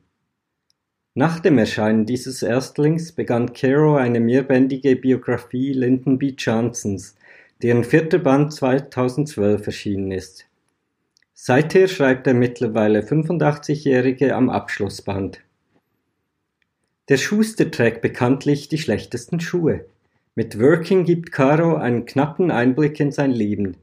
[1.15, 6.33] Nach dem Erscheinen dieses Erstlings begann Caro eine mehrbändige Biografie Lyndon B.
[6.35, 7.15] Johnsons,
[7.61, 10.47] deren vierter Band 2012 erschienen ist.
[11.33, 15.41] Seither schreibt der mittlerweile 85-Jährige am Abschlussband.
[17.09, 19.85] Der Schuster trägt bekanntlich die schlechtesten Schuhe.
[20.35, 23.77] Mit Working gibt Caro einen knappen Einblick in sein Leben.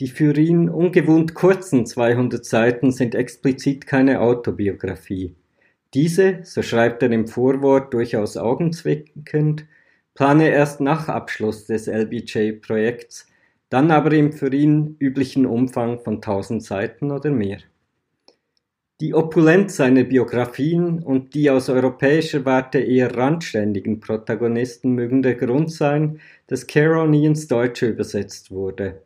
[0.00, 5.34] Die für ihn ungewohnt kurzen 200 Seiten sind explizit keine Autobiografie.
[5.92, 9.66] Diese, so schreibt er im Vorwort durchaus augenzwinkend,
[10.14, 13.26] plane erst nach Abschluss des LBJ-Projekts,
[13.70, 17.58] dann aber im für ihn üblichen Umfang von 1000 Seiten oder mehr.
[19.00, 25.72] Die Opulenz seiner Biografien und die aus europäischer Warte eher randständigen Protagonisten mögen der Grund
[25.72, 29.02] sein, dass Caro nie ins Deutsche übersetzt wurde.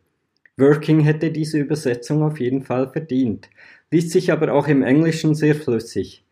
[0.59, 3.49] Working hätte diese Übersetzung auf jeden Fall verdient,
[3.91, 6.25] liest sich aber auch im Englischen sehr flüssig.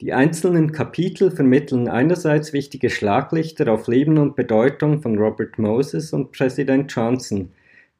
[0.00, 6.30] Die einzelnen Kapitel vermitteln einerseits wichtige Schlaglichter auf Leben und Bedeutung von Robert Moses und
[6.30, 7.50] Präsident Johnson,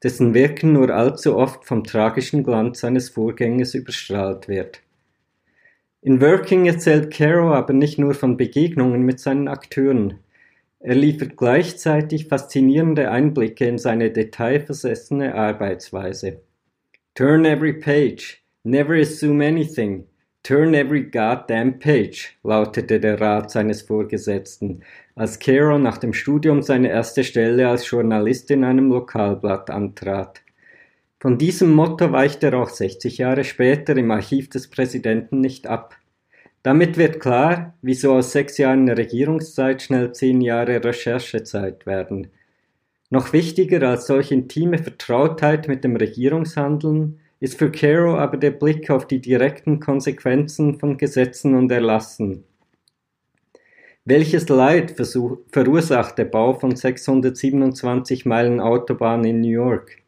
[0.04, 4.80] dessen Wirken nur allzu oft vom tragischen Glanz seines Vorgängers überstrahlt wird.
[6.00, 10.20] In Working erzählt Caro aber nicht nur von Begegnungen mit seinen Akteuren,
[10.80, 16.40] er liefert gleichzeitig faszinierende Einblicke in seine detailversessene Arbeitsweise.
[17.14, 20.06] Turn every page, never assume anything,
[20.44, 24.82] turn every goddamn page, lautete der Rat seines Vorgesetzten,
[25.16, 30.42] als Caro nach dem Studium seine erste Stelle als Journalist in einem Lokalblatt antrat.
[31.20, 35.96] Von diesem Motto weicht er auch 60 Jahre später im Archiv des Präsidenten nicht ab.
[36.62, 42.28] Damit wird klar, wieso aus sechs Jahren Regierungszeit schnell zehn Jahre Recherchezeit werden.
[43.10, 48.90] Noch wichtiger als solch intime Vertrautheit mit dem Regierungshandeln ist für Caro aber der Blick
[48.90, 52.44] auf die direkten Konsequenzen von Gesetzen und Erlassen.
[54.04, 54.94] Welches Leid
[55.52, 59.98] verursacht der Bau von 627 Meilen Autobahn in New York?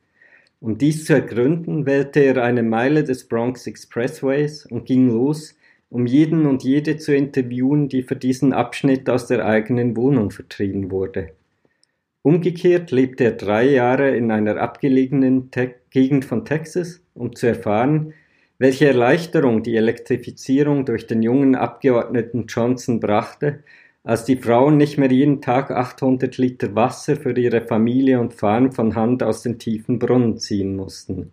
[0.60, 5.54] Um dies zu ergründen, wählte er eine Meile des Bronx Expressways und ging los,
[5.90, 10.90] um jeden und jede zu interviewen, die für diesen Abschnitt aus der eigenen Wohnung vertrieben
[10.90, 11.32] wurde.
[12.22, 18.14] Umgekehrt lebte er drei Jahre in einer abgelegenen Te Gegend von Texas, um zu erfahren,
[18.58, 23.64] welche Erleichterung die Elektrifizierung durch den jungen Abgeordneten Johnson brachte,
[24.04, 28.70] als die Frauen nicht mehr jeden Tag 800 Liter Wasser für ihre Familie und Farm
[28.70, 31.32] von Hand aus den tiefen Brunnen ziehen mussten.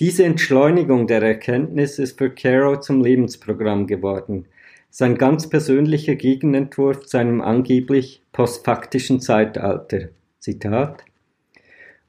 [0.00, 4.46] Diese Entschleunigung der Erkenntnis ist für Caro zum Lebensprogramm geworden,
[4.90, 10.08] sein ganz persönlicher Gegenentwurf zu einem angeblich postfaktischen Zeitalter.
[10.38, 11.04] Zitat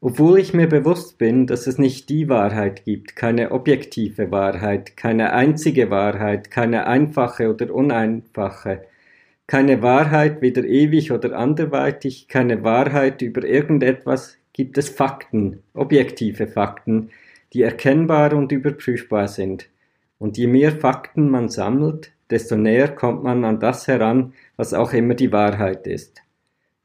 [0.01, 5.33] obwohl ich mir bewusst bin, dass es nicht die Wahrheit gibt, keine objektive Wahrheit, keine
[5.33, 8.83] einzige Wahrheit, keine einfache oder uneinfache,
[9.45, 17.09] keine Wahrheit weder ewig oder anderweitig, keine Wahrheit über irgendetwas, gibt es Fakten, objektive Fakten,
[17.53, 19.69] die erkennbar und überprüfbar sind.
[20.17, 24.93] Und je mehr Fakten man sammelt, desto näher kommt man an das heran, was auch
[24.93, 26.21] immer die Wahrheit ist.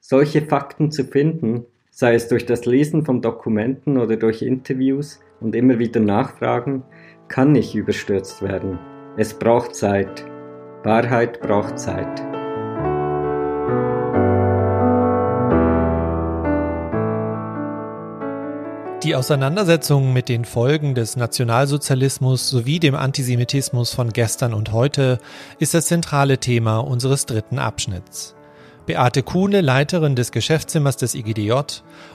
[0.00, 5.54] Solche Fakten zu finden, sei es durch das Lesen von Dokumenten oder durch Interviews und
[5.54, 6.82] immer wieder Nachfragen,
[7.28, 8.78] kann nicht überstürzt werden.
[9.16, 10.26] Es braucht Zeit.
[10.82, 12.33] Wahrheit braucht Zeit.
[19.04, 25.18] Die Auseinandersetzung mit den Folgen des Nationalsozialismus sowie dem Antisemitismus von gestern und heute
[25.58, 28.34] ist das zentrale Thema unseres dritten Abschnitts.
[28.86, 31.52] Beate Kuhne, Leiterin des Geschäftszimmers des IGDJ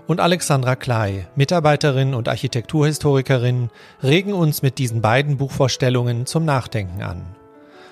[0.07, 3.69] und Alexandra Klei, Mitarbeiterin und Architekturhistorikerin,
[4.01, 7.21] regen uns mit diesen beiden Buchvorstellungen zum Nachdenken an.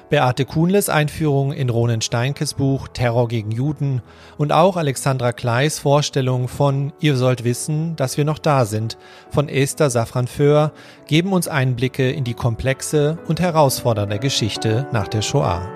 [0.10, 4.02] Beate Kuhnles Einführung in Ronen Steinkes Buch Terror gegen Juden
[4.38, 8.98] und auch Alexandra Kleis Vorstellung von Ihr sollt wissen, dass wir noch da sind
[9.30, 10.72] von Esther Safran Föhr
[11.08, 15.67] geben uns Einblicke in die komplexe und herausfordernde Geschichte nach der Shoah.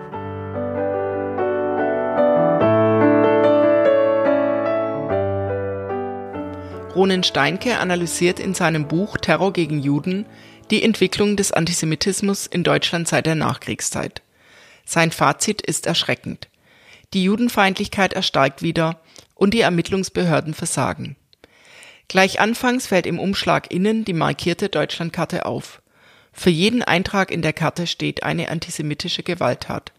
[6.96, 10.26] Ronen Steinke analysiert in seinem Buch Terror gegen Juden
[10.71, 14.21] die Entwicklung des Antisemitismus in Deutschland seit der Nachkriegszeit.
[14.86, 16.47] Sein Fazit ist erschreckend.
[17.13, 19.01] Die Judenfeindlichkeit erstarkt wieder
[19.36, 21.17] und die Ermittlungsbehörden versagen.
[22.07, 25.81] Gleich anfangs fällt im Umschlag innen die markierte Deutschlandkarte auf.
[26.31, 29.91] Für jeden Eintrag in der Karte steht eine antisemitische Gewalttat.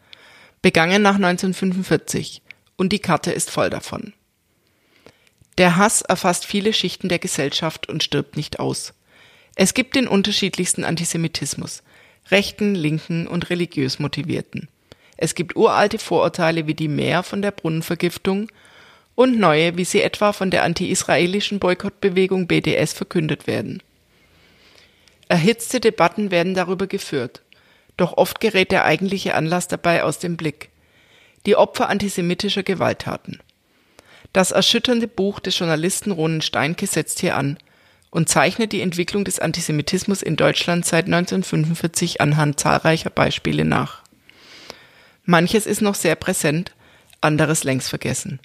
[0.62, 2.40] Begangen nach 1945
[2.76, 4.14] und die Karte ist voll davon.
[5.58, 8.94] Der Hass erfasst viele Schichten der Gesellschaft und stirbt nicht aus.
[9.54, 11.82] Es gibt den unterschiedlichsten Antisemitismus,
[12.30, 14.68] rechten, linken und religiös motivierten.
[15.16, 18.50] Es gibt uralte Vorurteile wie die Mehr von der Brunnenvergiftung
[19.14, 23.82] und neue, wie sie etwa von der anti-israelischen Boykottbewegung BDS verkündet werden.
[25.28, 27.42] Erhitzte Debatten werden darüber geführt,
[27.96, 30.70] doch oft gerät der eigentliche Anlass dabei aus dem Blick.
[31.46, 33.40] Die Opfer antisemitischer Gewalttaten.
[34.32, 37.58] Das erschütternde Buch des Journalisten Ronen Steinke setzt hier an
[38.12, 44.02] und zeichnet die Entwicklung des Antisemitismus in Deutschland seit 1945 anhand zahlreicher Beispiele nach.
[45.24, 46.72] Manches ist noch sehr präsent,
[47.22, 48.38] anderes längst vergessen.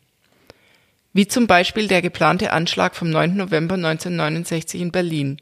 [1.11, 3.35] Wie zum Beispiel der geplante Anschlag vom 9.
[3.35, 5.41] November 1969 in Berlin,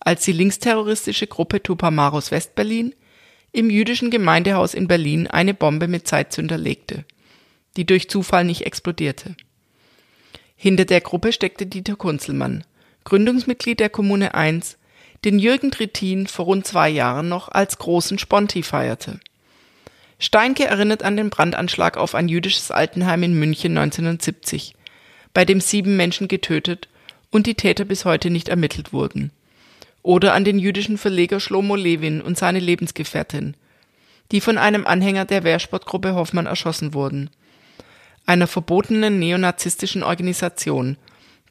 [0.00, 2.94] als die linksterroristische Gruppe Tupamaros Westberlin
[3.52, 7.04] im jüdischen Gemeindehaus in Berlin eine Bombe mit Zeitzünder legte,
[7.76, 9.36] die durch Zufall nicht explodierte.
[10.56, 12.64] Hinter der Gruppe steckte Dieter Kunzelmann,
[13.08, 14.76] Gründungsmitglied der Kommune 1,
[15.24, 19.18] den Jürgen Trittin vor rund zwei Jahren noch als großen Sponti feierte.
[20.18, 24.74] Steinke erinnert an den Brandanschlag auf ein jüdisches Altenheim in München 1970,
[25.32, 26.88] bei dem sieben Menschen getötet
[27.30, 29.32] und die Täter bis heute nicht ermittelt wurden.
[30.02, 33.56] Oder an den jüdischen Verleger Shlomo Levin und seine Lebensgefährtin,
[34.32, 37.30] die von einem Anhänger der Wehrsportgruppe Hoffmann erschossen wurden
[38.28, 40.98] einer verbotenen neonazistischen Organisation,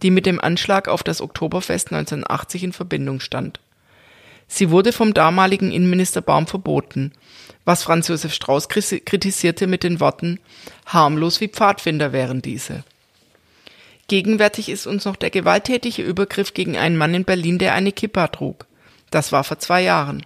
[0.02, 3.60] die mit dem Anschlag auf das Oktoberfest 1980 in Verbindung stand.
[4.48, 7.12] Sie wurde vom damaligen Innenminister Baum verboten,
[7.66, 10.40] was Franz Josef Strauß kritisierte mit den Worten
[10.86, 12.84] harmlos wie Pfadfinder wären diese.
[14.08, 18.28] Gegenwärtig ist uns noch der gewalttätige Übergriff gegen einen Mann in Berlin, der eine Kippa
[18.28, 18.66] trug.
[19.12, 20.26] Das war vor zwei Jahren.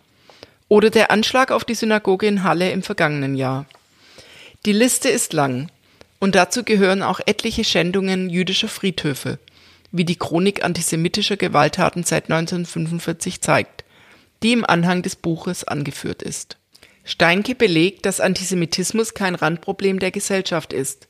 [0.68, 3.66] Oder der Anschlag auf die Synagoge in Halle im vergangenen Jahr.
[4.66, 5.70] Die Liste ist lang.
[6.20, 9.40] Und dazu gehören auch etliche Schändungen jüdischer Friedhöfe,
[9.92, 13.84] wie die Chronik antisemitischer Gewalttaten seit 1945 zeigt,
[14.42, 16.58] die im Anhang des Buches angeführt ist.
[17.04, 21.08] Steinke belegt, dass Antisemitismus kein Randproblem der Gesellschaft ist.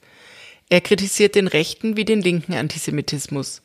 [0.70, 3.62] Er kritisiert den rechten wie den linken Antisemitismus,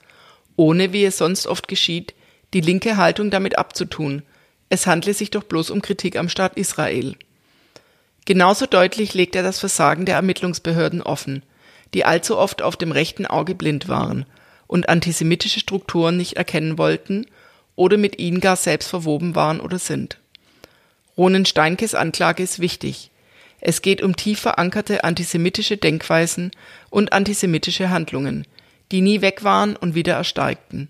[0.57, 2.15] ohne, wie es sonst oft geschieht,
[2.53, 4.23] die linke Haltung damit abzutun.
[4.69, 7.15] Es handle sich doch bloß um Kritik am Staat Israel.
[8.25, 11.45] Genauso deutlich legt er das Versagen der Ermittlungsbehörden offen,
[11.95, 14.27] die allzu oft auf dem rechten Auge blind waren
[14.67, 17.27] und antisemitische Strukturen nicht erkennen wollten
[17.77, 20.19] oder mit ihnen gar selbst verwoben waren oder sind.
[21.17, 23.11] Ronen Steinkes Anklage ist wichtig.
[23.61, 26.51] Es geht um tief verankerte antisemitische Denkweisen
[26.91, 28.47] und antisemitische Handlungen,
[28.93, 30.89] die nie weg waren und wieder erstarkten.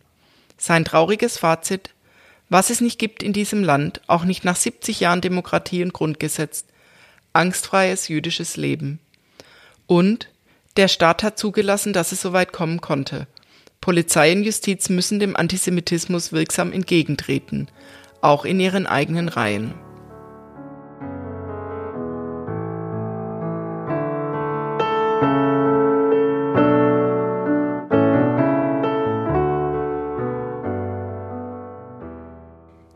[0.59, 1.91] Sein trauriges Fazit,
[2.49, 6.65] was es nicht gibt in diesem Land, auch nicht nach 70 Jahren Demokratie und Grundgesetz,
[7.33, 8.99] angstfreies jüdisches Leben.
[9.87, 10.29] Und
[10.77, 13.27] der Staat hat zugelassen, dass es so weit kommen konnte.
[13.87, 17.68] Polizei und Justiz müssen dem Antisemitismus wirksam entgegentreten,
[18.20, 19.75] auch in ihren eigenen Reihen.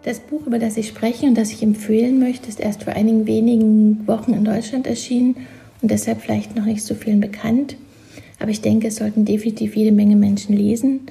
[0.03, 3.29] Das Buch, über das ich spreche und das ich empfehlen möchte, ist erst vor einigen
[3.29, 5.37] wenigen Wochen in Deutschland erschienen
[5.83, 7.77] und deshalb vielleicht noch nicht so vielen bekannt.
[8.41, 11.03] Aber ich denke, es sollten definitiv jede Menge Menschen lesen.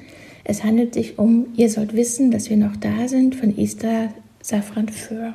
[0.44, 4.12] Es handelt sich um Ihr sollt wissen, dass wir noch da sind von Esther
[4.42, 5.34] Safran Föhr.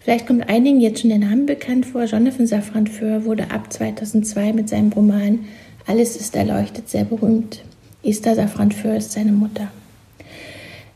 [0.00, 2.04] Vielleicht kommt einigen jetzt schon der Name bekannt vor.
[2.04, 5.40] Jonathan Safran Föhr wurde ab 2002 mit seinem Roman
[5.86, 7.62] Alles ist erleuchtet sehr berühmt.
[8.02, 9.68] Esther Safran Föhr ist seine Mutter.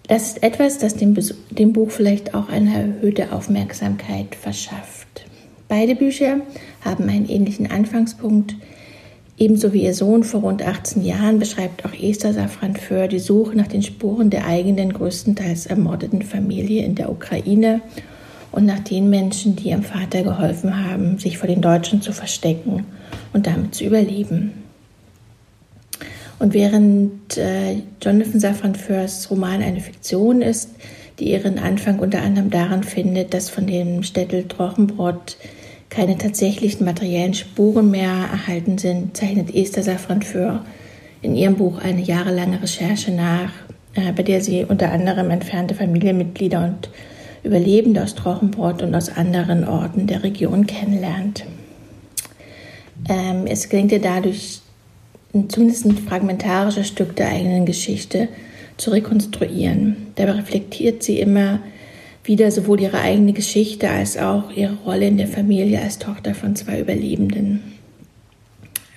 [0.08, 1.16] Das ist etwas, das dem,
[1.50, 5.26] dem Buch vielleicht auch eine erhöhte Aufmerksamkeit verschafft.
[5.68, 6.40] Beide Bücher
[6.84, 8.54] haben einen ähnlichen Anfangspunkt.
[9.38, 13.54] Ebenso wie ihr Sohn vor rund 18 Jahren beschreibt auch Esther Safran Föhr die Suche
[13.54, 17.82] nach den Spuren der eigenen größtenteils ermordeten Familie in der Ukraine
[18.50, 22.86] und nach den Menschen, die ihrem Vater geholfen haben, sich vor den Deutschen zu verstecken
[23.34, 24.52] und damit zu überleben.
[26.38, 30.70] Und während äh, Jonathan Safran Foers Roman eine Fiktion ist,
[31.18, 35.36] die ihren Anfang unter anderem daran findet, dass von dem Städtel Trochenbrot
[35.90, 40.64] keine tatsächlichen materiellen Spuren mehr erhalten sind, zeichnet Esther Safran Föhr
[41.22, 43.50] in ihrem Buch eine jahrelange Recherche nach,
[43.94, 46.90] äh, bei der sie unter anderem entfernte Familienmitglieder und
[47.42, 51.44] Überlebende aus Trochenbrot und aus anderen Orten der Region kennenlernt.
[53.08, 54.60] Ähm, es gelingt ihr dadurch,
[55.48, 58.28] zumindest ein fragmentarisches Stück der eigenen Geschichte
[58.76, 60.08] zu rekonstruieren.
[60.16, 61.60] Dabei reflektiert sie immer
[62.26, 66.56] wieder sowohl ihre eigene Geschichte als auch ihre Rolle in der Familie als Tochter von
[66.56, 67.62] zwei Überlebenden.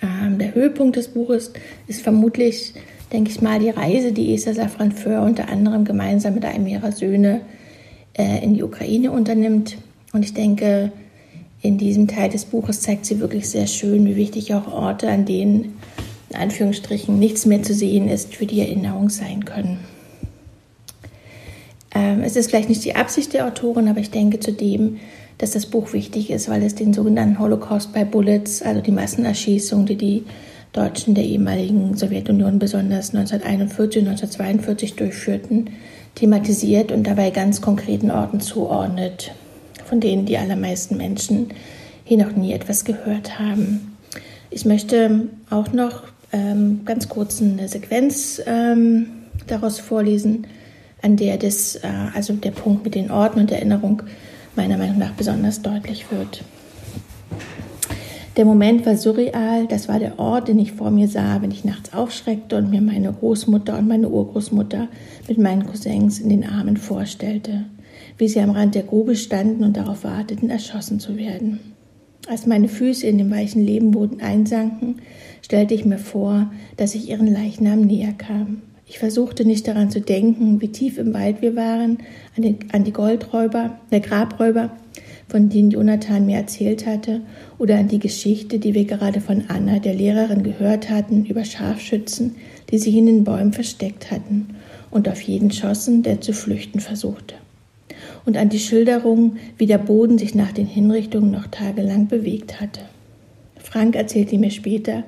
[0.02, 1.52] Ähm, der Höhepunkt des Buches
[1.88, 2.74] ist vermutlich,
[3.12, 6.92] denke ich mal, die Reise, die Esther Safran Föhr unter anderem gemeinsam mit einem ihrer
[6.92, 7.42] Söhne
[8.18, 9.78] äh, in die Ukraine unternimmt.
[10.14, 10.92] Und ich denke,
[11.62, 15.26] in diesem Teil des Buches zeigt sie wirklich sehr schön, wie wichtig auch Orte, an
[15.26, 15.78] denen
[16.30, 19.80] in Anführungsstrichen nichts mehr zu sehen ist, für die Erinnerung sein können.
[21.94, 24.98] Ähm, es ist vielleicht nicht die Absicht der Autorin, aber ich denke zudem,
[25.38, 29.86] dass das Buch wichtig ist, weil es den sogenannten Holocaust by Bullets, also die Massenerschießung,
[29.86, 30.24] die die
[30.74, 35.72] Deutschen der ehemaligen Sowjetunion besonders 1941 und 1942 durchführten,
[36.16, 39.32] thematisiert und dabei ganz konkreten Orten zuordnet,
[39.86, 41.48] von denen die allermeisten Menschen
[42.04, 43.98] hier noch nie etwas gehört haben.
[44.52, 49.08] Ich möchte auch noch ähm, ganz kurz eine Sequenz ähm,
[49.48, 50.46] daraus vorlesen,
[51.02, 54.04] an der das, äh, also der Punkt mit den Orten und der Erinnerung
[54.56, 56.44] meiner Meinung nach besonders deutlich wird.
[58.38, 61.66] Der Moment war surreal, das war der Ort, den ich vor mir sah, wenn ich
[61.66, 64.88] nachts aufschreckte und mir meine Großmutter und meine Urgroßmutter
[65.28, 67.66] mit meinen Cousins in den Armen vorstellte,
[68.18, 71.60] wie sie am Rand der Grube standen und darauf warteten, erschossen zu werden.
[72.30, 75.02] Als meine Füße in den weichen Lebenboden einsanken,
[75.42, 78.62] stellte ich mir vor, dass ich ihren Leichnam näher kam.
[78.90, 82.00] Ich versuchte nicht daran zu denken, wie tief im Wald wir waren,
[82.36, 84.72] an, den, an die Goldräuber, der Grabräuber,
[85.28, 87.22] von denen Jonathan mir erzählt hatte,
[87.60, 92.36] oder an die Geschichte, die wir gerade von Anna, der Lehrerin, gehört hatten über Scharfschützen,
[92.72, 94.56] die sich in den Bäumen versteckt hatten
[94.90, 97.36] und auf jeden schossen, der zu flüchten versuchte.
[98.26, 102.82] Und an die Schilderung, wie der Boden sich nach den Hinrichtungen noch tagelang bewegt hatte.
[103.60, 105.04] Frank erzählte mir später,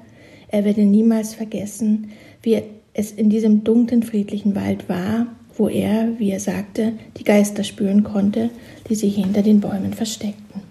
[0.49, 2.11] er werde niemals vergessen,
[2.43, 2.61] wie
[2.93, 5.27] es in diesem dunklen, friedlichen Wald war,
[5.58, 8.49] wo er, wie er sagte, die Geister spüren konnte,
[8.89, 10.62] die sich hinter den Bäumen versteckten.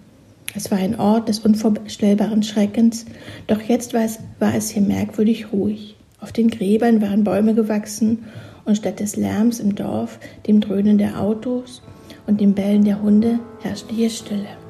[0.53, 3.05] Es war ein Ort des unvorstellbaren Schreckens,
[3.47, 5.95] doch jetzt war es, war es hier merkwürdig ruhig.
[6.19, 8.25] Auf den Gräbern waren Bäume gewachsen
[8.65, 11.81] und statt des Lärms im Dorf, dem Dröhnen der Autos
[12.27, 14.60] und dem Bellen der Hunde herrschte hier Stille.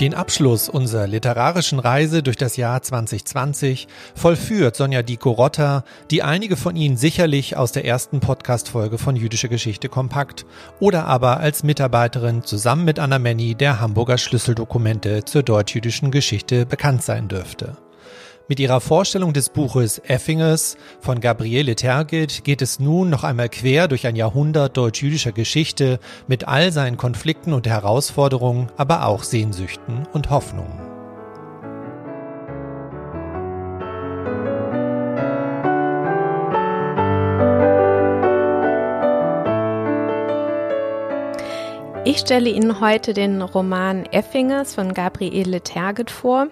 [0.00, 6.74] Den Abschluss unserer literarischen Reise durch das Jahr 2020 vollführt Sonja Dico-Rotter, die einige von
[6.74, 10.46] Ihnen sicherlich aus der ersten Podcast-Folge von Jüdische Geschichte kompakt
[10.78, 17.02] oder aber als Mitarbeiterin zusammen mit Anna Menny der Hamburger Schlüsseldokumente zur deutsch-jüdischen Geschichte bekannt
[17.02, 17.76] sein dürfte.
[18.50, 23.86] Mit ihrer Vorstellung des Buches Effingers von Gabriele Tergit geht es nun noch einmal quer
[23.86, 30.30] durch ein Jahrhundert deutsch-jüdischer Geschichte mit all seinen Konflikten und Herausforderungen, aber auch Sehnsüchten und
[30.30, 30.80] Hoffnungen.
[42.04, 46.48] Ich stelle Ihnen heute den Roman Effingers von Gabriele Tergit vor.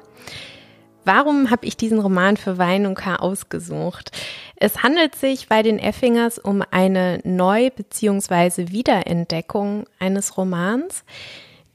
[1.08, 4.10] Warum habe ich diesen Roman für Wein und K ausgesucht?
[4.56, 8.68] Es handelt sich bei den Effingers um eine Neu- bzw.
[8.68, 11.04] Wiederentdeckung eines Romans.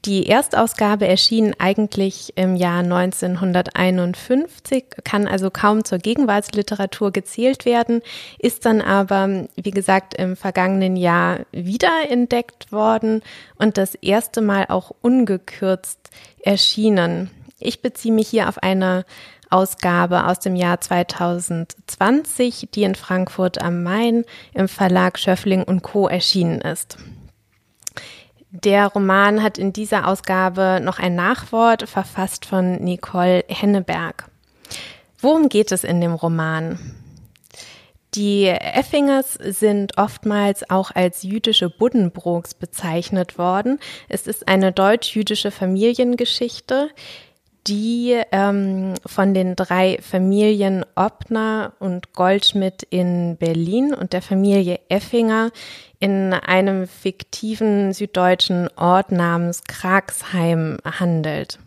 [0.04, 8.02] Die Erstausgabe erschien eigentlich im Jahr 1951, kann also kaum zur Gegenwartsliteratur gezählt werden,
[8.38, 13.20] ist dann aber, wie gesagt, im vergangenen Jahr wiederentdeckt worden
[13.56, 15.98] und das erste Mal auch ungekürzt
[16.40, 17.30] erschienen.
[17.58, 19.04] Ich beziehe mich hier auf eine
[19.50, 26.08] Ausgabe aus dem Jahr 2020, die in Frankfurt am Main im Verlag Schöffling und Co.
[26.08, 26.98] erschienen ist.
[28.50, 34.30] Der Roman hat in dieser Ausgabe noch ein Nachwort, verfasst von Nicole Henneberg.
[35.18, 36.78] Worum geht es in dem Roman?
[38.14, 43.80] Die Effingers sind oftmals auch als jüdische Buddenbrooks bezeichnet worden.
[44.08, 46.90] Es ist eine deutsch-jüdische Familiengeschichte,
[47.66, 55.50] die ähm, von den drei Familien Obner und Goldschmidt in Berlin und der Familie Effinger
[55.98, 61.58] in einem fiktiven süddeutschen Ort namens Kragsheim handelt.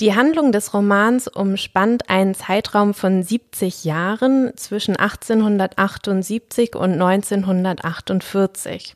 [0.00, 8.94] Die Handlung des Romans umspannt einen Zeitraum von 70 Jahren zwischen 1878 und 1948.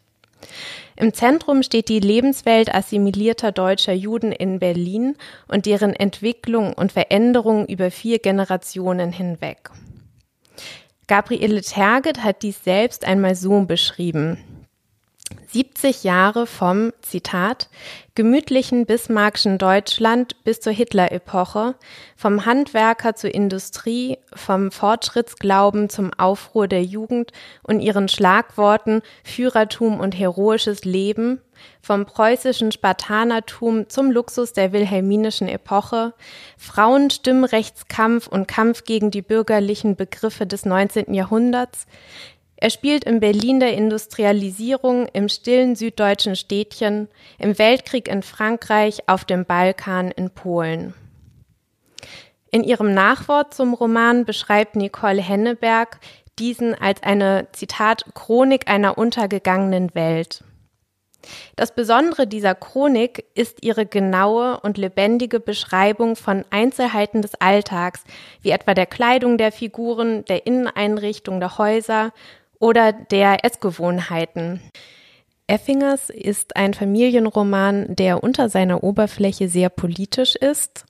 [1.02, 5.16] Im Zentrum steht die Lebenswelt assimilierter deutscher Juden in Berlin
[5.48, 9.70] und deren Entwicklung und Veränderung über vier Generationen hinweg.
[11.08, 14.38] Gabriele Terget hat dies selbst einmal so beschrieben.
[15.52, 17.68] 70 Jahre vom, Zitat,
[18.14, 21.74] gemütlichen bismarckschen Deutschland bis zur Hitler-Epoche,
[22.16, 27.32] vom Handwerker zur Industrie, vom Fortschrittsglauben zum Aufruhr der Jugend
[27.62, 31.42] und ihren Schlagworten Führertum und heroisches Leben,
[31.82, 36.14] vom preußischen Spartanertum zum Luxus der wilhelminischen Epoche,
[36.56, 41.12] Frauenstimmrechtskampf und Kampf gegen die bürgerlichen Begriffe des 19.
[41.12, 41.86] Jahrhunderts,
[42.62, 47.08] er spielt in Berlin der Industrialisierung, im stillen süddeutschen Städtchen,
[47.40, 50.94] im Weltkrieg in Frankreich, auf dem Balkan, in Polen.
[52.52, 55.98] In ihrem Nachwort zum Roman beschreibt Nicole Henneberg
[56.38, 60.44] diesen als eine, Zitat, Chronik einer untergegangenen Welt.
[61.56, 68.04] Das Besondere dieser Chronik ist ihre genaue und lebendige Beschreibung von Einzelheiten des Alltags,
[68.40, 72.12] wie etwa der Kleidung der Figuren, der Inneneinrichtung der Häuser
[72.62, 74.60] oder der Essgewohnheiten.
[75.48, 80.86] Effingers ist ein Familienroman, der unter seiner Oberfläche sehr politisch ist.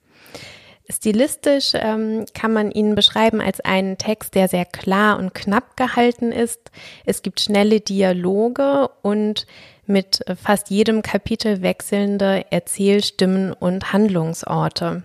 [0.90, 6.30] Stilistisch ähm, kann man ihn beschreiben als einen Text, der sehr klar und knapp gehalten
[6.30, 6.70] ist.
[7.06, 9.46] Es gibt schnelle Dialoge und
[9.86, 15.02] mit fast jedem Kapitel wechselnde Erzählstimmen und Handlungsorte.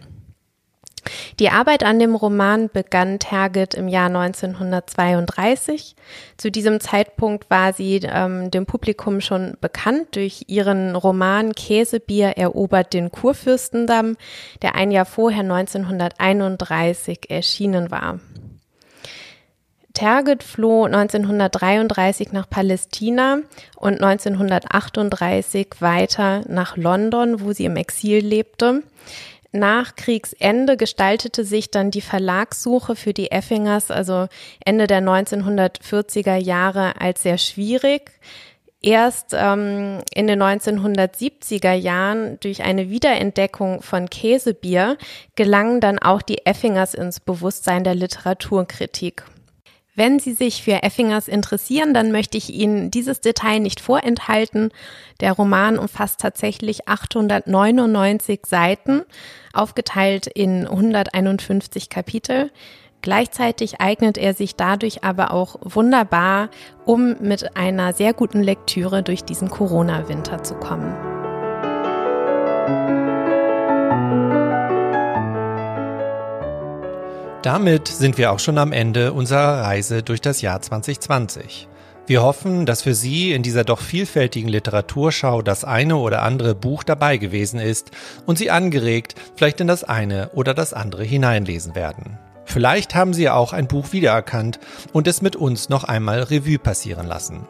[1.39, 5.95] Die Arbeit an dem Roman begann Tergit im Jahr 1932.
[6.37, 12.93] Zu diesem Zeitpunkt war sie ähm, dem Publikum schon bekannt durch ihren Roman Käsebier erobert
[12.93, 14.17] den Kurfürstendamm,
[14.61, 18.19] der ein Jahr vorher 1931 erschienen war.
[19.97, 23.39] Tergit floh 1933 nach Palästina
[23.77, 28.83] und 1938 weiter nach London, wo sie im Exil lebte.
[29.57, 34.27] Nach Kriegsende gestaltete sich dann die Verlagssuche für die Effingers, also
[34.63, 38.11] Ende der 1940er Jahre, als sehr schwierig.
[38.83, 44.97] Erst ähm, in den 1970er Jahren durch eine Wiederentdeckung von Käsebier
[45.35, 49.23] gelangen dann auch die Effingers ins Bewusstsein der Literaturkritik.
[49.97, 54.69] Wenn Sie sich für Effingers interessieren, dann möchte ich Ihnen dieses Detail nicht vorenthalten.
[55.21, 59.01] Der Roman umfasst tatsächlich 899 Seiten,
[59.53, 62.51] aufgeteilt in 151 Kapitel.
[63.01, 66.49] Gleichzeitig eignet er sich dadurch aber auch wunderbar,
[66.85, 70.95] um mit einer sehr guten Lektüre durch diesen Corona-Winter zu kommen.
[77.47, 81.69] Damit sind wir auch schon am Ende unserer Reise durch das Jahr 2020.
[82.05, 86.83] Wir hoffen, dass für Sie in dieser doch vielfältigen Literaturschau das eine oder andere Buch
[86.83, 87.91] dabei gewesen ist
[88.25, 92.19] und Sie angeregt, vielleicht in das eine oder das andere hineinlesen werden.
[92.43, 94.59] Vielleicht haben Sie auch ein Buch wiedererkannt
[94.91, 97.47] und es mit uns noch einmal Revue passieren lassen.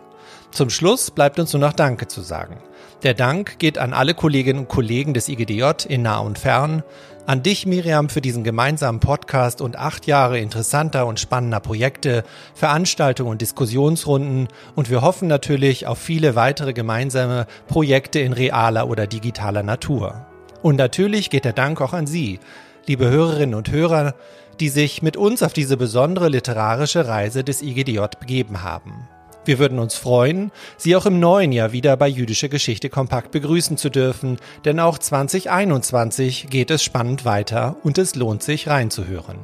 [0.51, 2.59] Zum Schluss bleibt uns nur noch Danke zu sagen.
[3.03, 6.81] Der Dank geht an alle Kolleginnen und Kollegen des IGDJ in nah und fern,
[7.27, 12.23] an dich, Miriam, für diesen gemeinsamen Podcast und acht Jahre interessanter und spannender Projekte,
[12.55, 14.47] Veranstaltungen und Diskussionsrunden.
[14.75, 20.25] Und wir hoffen natürlich auf viele weitere gemeinsame Projekte in realer oder digitaler Natur.
[20.63, 22.39] Und natürlich geht der Dank auch an Sie,
[22.87, 24.15] liebe Hörerinnen und Hörer,
[24.59, 29.07] die sich mit uns auf diese besondere literarische Reise des IGDJ begeben haben.
[29.47, 33.77] Wir würden uns freuen, Sie auch im neuen Jahr wieder bei Jüdische Geschichte kompakt begrüßen
[33.77, 39.37] zu dürfen, denn auch 2021 geht es spannend weiter und es lohnt sich reinzuhören.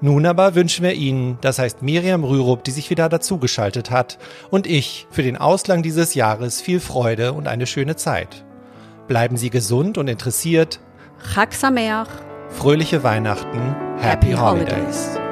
[0.00, 4.18] Nun aber wünschen wir Ihnen, das heißt Miriam Rürup, die sich wieder dazugeschaltet hat,
[4.50, 8.44] und ich für den Auslang dieses Jahres viel Freude und eine schöne Zeit.
[9.08, 10.78] Bleiben Sie gesund und interessiert.
[11.34, 12.08] Chag Sameach.
[12.48, 13.74] Fröhliche Weihnachten.
[13.98, 15.08] Happy, Happy Holidays.
[15.16, 15.31] Holidays.